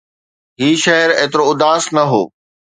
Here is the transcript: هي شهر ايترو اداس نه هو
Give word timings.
هي 0.59 0.69
شهر 0.85 1.09
ايترو 1.19 1.43
اداس 1.51 1.83
نه 1.95 2.03
هو 2.11 2.21